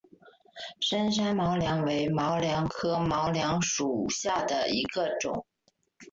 [0.79, 5.45] 深山毛茛为毛茛科毛茛属下的一个种。